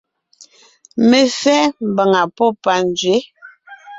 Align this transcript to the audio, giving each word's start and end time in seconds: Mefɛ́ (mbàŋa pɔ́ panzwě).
Mefɛ́ 1.09 1.59
(mbàŋa 1.91 2.21
pɔ́ 2.35 2.49
panzwě). 2.63 3.15